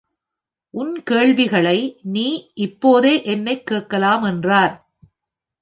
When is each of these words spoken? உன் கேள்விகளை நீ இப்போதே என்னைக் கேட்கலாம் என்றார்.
உன் 0.73 1.03
கேள்விகளை 1.03 1.99
நீ 2.03 2.51
இப்போதே 2.53 3.23
என்னைக் 3.23 3.65
கேட்கலாம் 3.65 4.23
என்றார். 4.23 4.73